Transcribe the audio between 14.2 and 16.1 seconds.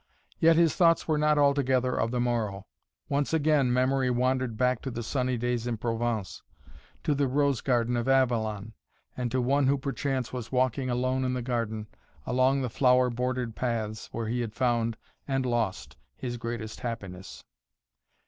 he had found and lost